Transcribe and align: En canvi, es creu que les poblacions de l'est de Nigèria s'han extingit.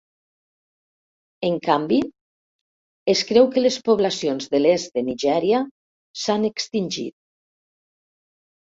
En 1.49 1.59
canvi, 1.67 1.99
es 3.15 3.23
creu 3.33 3.51
que 3.53 3.65
les 3.67 3.79
poblacions 3.91 4.51
de 4.57 4.65
l'est 4.65 4.99
de 4.99 5.07
Nigèria 5.13 5.63
s'han 6.27 6.53
extingit. 6.55 7.21